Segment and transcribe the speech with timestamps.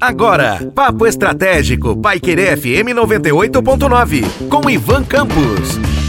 [0.00, 5.99] Agora, Papo Estratégico, Paiquerê FM 98.9, com Ivan Campos.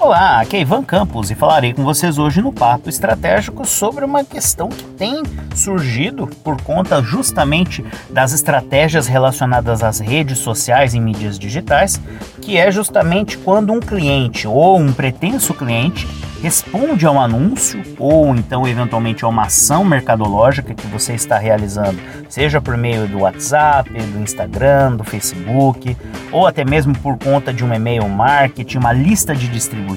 [0.00, 4.22] Olá, aqui é Ivan Campos e falarei com vocês hoje no Papo Estratégico sobre uma
[4.22, 5.24] questão que tem
[5.56, 12.00] surgido por conta justamente das estratégias relacionadas às redes sociais e mídias digitais,
[12.40, 16.06] que é justamente quando um cliente ou um pretenso cliente
[16.40, 21.98] responde a um anúncio ou então eventualmente a uma ação mercadológica que você está realizando,
[22.28, 25.96] seja por meio do WhatsApp, do Instagram, do Facebook,
[26.30, 29.87] ou até mesmo por conta de um e-mail marketing, uma lista de distribuição.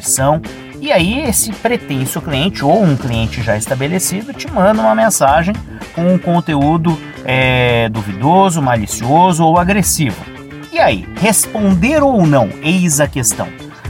[0.79, 5.53] E aí esse pretenso cliente ou um cliente já estabelecido te manda uma mensagem
[5.93, 10.19] com um conteúdo é, duvidoso, malicioso ou agressivo.
[10.73, 12.49] E aí, responder ou não?
[12.63, 13.47] Eis a questão.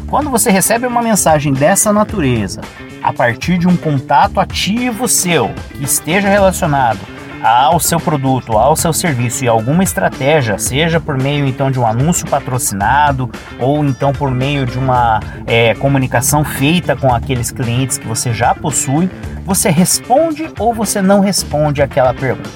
[0.08, 2.60] Quando você recebe uma mensagem dessa natureza,
[3.02, 7.00] a partir de um contato ativo seu, que esteja relacionado
[7.44, 11.86] ao seu produto, ao seu serviço e alguma estratégia, seja por meio então de um
[11.86, 13.30] anúncio patrocinado
[13.60, 18.54] ou então por meio de uma é, comunicação feita com aqueles clientes que você já
[18.54, 19.10] possui,
[19.46, 22.50] você responde ou você não responde aquela pergunta.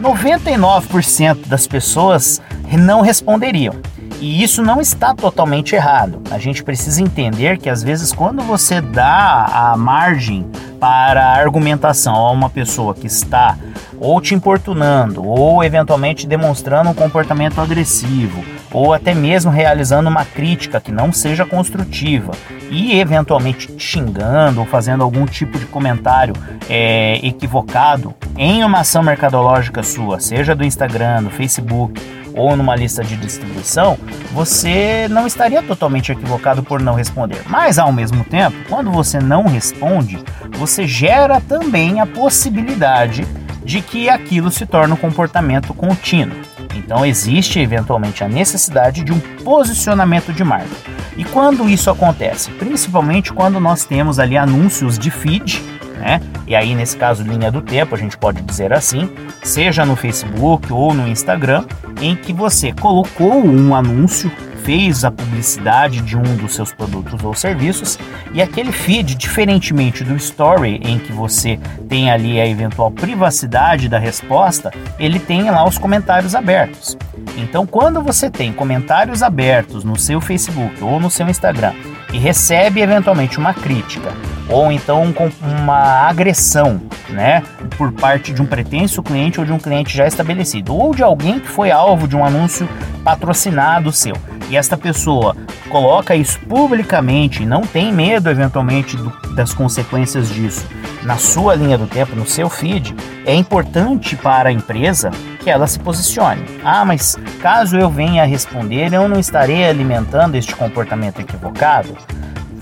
[0.00, 2.40] 99% das pessoas
[2.72, 3.74] não responderiam.
[4.20, 6.22] E isso não está totalmente errado.
[6.30, 12.14] A gente precisa entender que às vezes quando você dá a margem para a argumentação
[12.14, 13.56] a uma pessoa que está
[14.02, 20.80] ou te importunando, ou eventualmente demonstrando um comportamento agressivo, ou até mesmo realizando uma crítica
[20.80, 22.32] que não seja construtiva
[22.68, 26.34] e eventualmente te xingando ou fazendo algum tipo de comentário
[26.68, 32.02] é, equivocado em uma ação mercadológica sua, seja do Instagram, do Facebook
[32.34, 33.96] ou numa lista de distribuição,
[34.32, 37.42] você não estaria totalmente equivocado por não responder.
[37.46, 40.18] Mas ao mesmo tempo, quando você não responde,
[40.58, 43.26] você gera também a possibilidade
[43.64, 46.36] de que aquilo se torne um comportamento contínuo.
[46.74, 50.74] Então existe eventualmente a necessidade de um posicionamento de marca.
[51.16, 52.50] E quando isso acontece?
[52.52, 55.62] Principalmente quando nós temos ali anúncios de feed
[56.02, 56.20] né?
[56.48, 59.08] E aí, nesse caso, linha do tempo, a gente pode dizer assim,
[59.42, 61.64] seja no Facebook ou no Instagram,
[62.00, 64.30] em que você colocou um anúncio
[64.64, 67.98] fez a publicidade de um dos seus produtos ou serviços
[68.32, 71.58] e aquele feed, diferentemente do story em que você
[71.88, 76.96] tem ali a eventual privacidade da resposta, ele tem lá os comentários abertos.
[77.36, 81.72] Então, quando você tem comentários abertos no seu Facebook ou no seu Instagram
[82.12, 84.12] e recebe eventualmente uma crítica
[84.48, 87.42] ou então uma agressão, né,
[87.76, 91.40] por parte de um pretenso cliente ou de um cliente já estabelecido, ou de alguém
[91.40, 92.68] que foi alvo de um anúncio
[93.02, 94.14] patrocinado seu.
[94.52, 95.34] E esta pessoa
[95.70, 100.68] coloca isso publicamente, não tem medo eventualmente do, das consequências disso
[101.04, 105.10] na sua linha do tempo, no seu feed, é importante para a empresa
[105.42, 106.44] que ela se posicione.
[106.62, 111.96] Ah, mas caso eu venha a responder, eu não estarei alimentando este comportamento equivocado?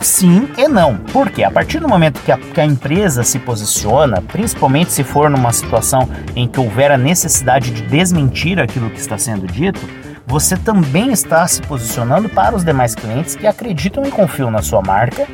[0.00, 0.96] Sim e não.
[1.12, 5.28] Porque a partir do momento que a, que a, empresa se posiciona, principalmente se for
[5.28, 9.80] numa situação em que houver a necessidade de desmentir aquilo que está sendo dito,
[10.30, 14.80] você também está se posicionando para os demais clientes que acreditam e confiam na sua
[14.80, 15.26] marca.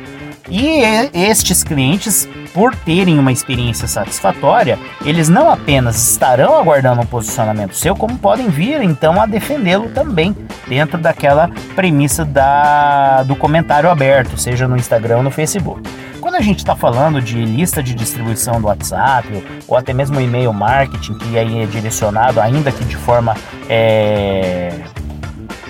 [0.49, 0.81] E
[1.13, 7.95] estes clientes, por terem uma experiência satisfatória, eles não apenas estarão aguardando um posicionamento seu,
[7.95, 10.35] como podem vir então a defendê-lo também
[10.67, 15.87] dentro daquela premissa da, do comentário aberto, seja no Instagram ou no Facebook.
[16.37, 21.15] A gente está falando de lista de distribuição do WhatsApp ou até mesmo e-mail marketing,
[21.15, 23.35] que aí é direcionado ainda que de forma
[23.67, 24.71] é,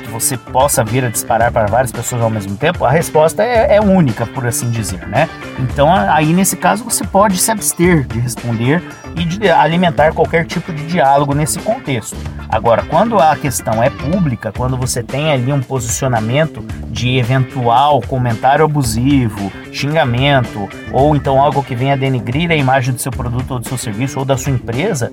[0.07, 3.75] que você possa vir a disparar para várias pessoas ao mesmo tempo, a resposta é,
[3.75, 5.29] é, única, por assim dizer, né?
[5.59, 8.81] Então, aí nesse caso, você pode se abster de responder
[9.15, 12.15] e de alimentar qualquer tipo de diálogo nesse contexto.
[12.49, 18.63] Agora, quando a questão é pública, quando você tem ali um posicionamento de eventual comentário
[18.63, 23.67] abusivo, xingamento, ou então algo que venha denegrir a imagem do seu produto ou do
[23.67, 25.11] seu serviço ou da sua empresa,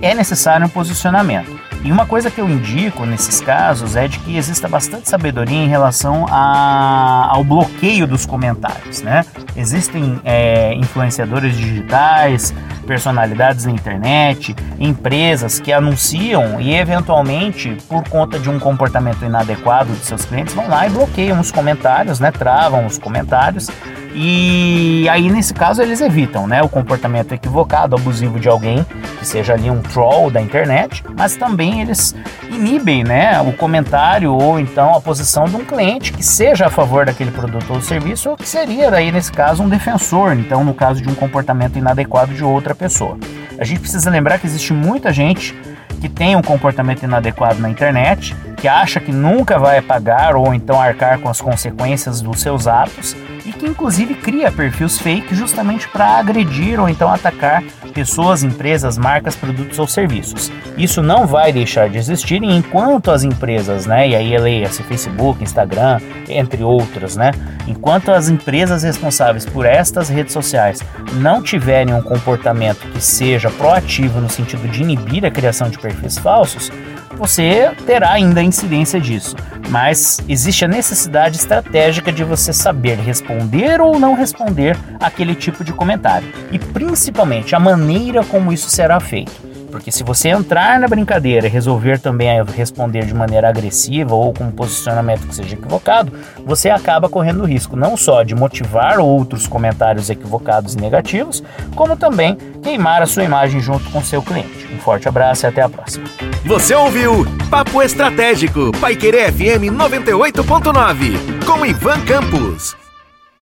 [0.00, 1.67] é necessário um posicionamento.
[1.84, 5.68] E uma coisa que eu indico nesses casos é de que exista bastante sabedoria em
[5.68, 9.24] relação a, ao bloqueio dos comentários, né?
[9.56, 12.52] Existem é, influenciadores digitais,
[12.86, 20.04] personalidades na internet, empresas que anunciam e eventualmente por conta de um comportamento inadequado de
[20.04, 22.32] seus clientes vão lá e bloqueiam os comentários, né?
[22.32, 23.70] Travam os comentários
[24.14, 28.84] e aí nesse caso eles evitam, né, o comportamento equivocado, abusivo de alguém
[29.18, 32.14] que seja ali um troll da internet, mas também eles
[32.50, 37.06] inibem, né, o comentário ou então a posição de um cliente que seja a favor
[37.06, 41.00] daquele produto ou serviço ou que seria daí nesse caso um defensor, então no caso
[41.00, 43.18] de um comportamento inadequado de outra pessoa.
[43.58, 45.54] A gente precisa lembrar que existe muita gente
[46.00, 50.80] que tem um comportamento inadequado na internet, que acha que nunca vai pagar ou então
[50.80, 56.18] arcar com as consequências dos seus atos e que inclusive cria perfis fake justamente para
[56.18, 57.62] agredir ou então atacar
[57.94, 60.52] pessoas, empresas, marcas, produtos ou serviços.
[60.76, 65.98] Isso não vai deixar de existir enquanto as empresas, né, e aí leia-se Facebook, Instagram,
[66.28, 67.32] entre outras, né,
[67.66, 70.80] enquanto as empresas responsáveis por estas redes sociais
[71.14, 76.18] não tiverem um comportamento que seja proativo no sentido de inibir a criação de perfis
[76.18, 76.70] falsos,
[77.18, 79.34] você terá ainda a incidência disso.
[79.68, 85.72] Mas existe a necessidade estratégica de você saber responder ou não responder aquele tipo de
[85.72, 86.32] comentário.
[86.52, 89.47] E principalmente a maneira como isso será feito.
[89.70, 94.44] Porque se você entrar na brincadeira e resolver também responder de maneira agressiva ou com
[94.44, 96.12] um posicionamento que seja equivocado,
[96.44, 101.42] você acaba correndo o risco não só de motivar outros comentários equivocados e negativos,
[101.74, 104.68] como também queimar a sua imagem junto com seu cliente.
[104.72, 106.06] Um forte abraço e até a próxima.
[106.44, 112.77] Você ouviu Papo Estratégico, Paiquerê FM 98.9, com Ivan Campos.